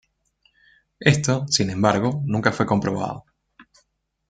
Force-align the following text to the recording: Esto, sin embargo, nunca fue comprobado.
Esto, 1.13 1.45
sin 1.47 1.69
embargo, 1.69 2.23
nunca 2.25 2.51
fue 2.51 2.65
comprobado. 2.65 3.23